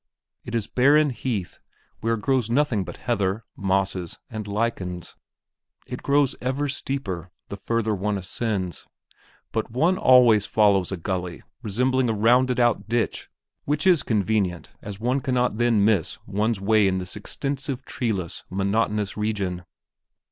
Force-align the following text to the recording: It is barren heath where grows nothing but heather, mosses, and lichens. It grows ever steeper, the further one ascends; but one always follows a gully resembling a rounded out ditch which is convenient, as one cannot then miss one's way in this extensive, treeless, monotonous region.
It 0.43 0.55
is 0.55 0.65
barren 0.65 1.11
heath 1.11 1.59
where 1.99 2.17
grows 2.17 2.49
nothing 2.49 2.83
but 2.83 2.97
heather, 3.05 3.45
mosses, 3.55 4.17
and 4.31 4.47
lichens. 4.47 5.15
It 5.85 6.01
grows 6.01 6.35
ever 6.41 6.67
steeper, 6.69 7.29
the 7.49 7.55
further 7.55 7.93
one 7.93 8.17
ascends; 8.17 8.87
but 9.51 9.69
one 9.69 9.99
always 9.99 10.47
follows 10.47 10.91
a 10.91 10.97
gully 10.97 11.43
resembling 11.61 12.09
a 12.09 12.13
rounded 12.13 12.59
out 12.59 12.89
ditch 12.89 13.29
which 13.65 13.85
is 13.85 14.01
convenient, 14.01 14.73
as 14.81 14.99
one 14.99 15.21
cannot 15.21 15.57
then 15.57 15.85
miss 15.85 16.17
one's 16.25 16.59
way 16.59 16.87
in 16.87 16.97
this 16.97 17.15
extensive, 17.15 17.85
treeless, 17.85 18.43
monotonous 18.49 19.15
region. 19.15 19.65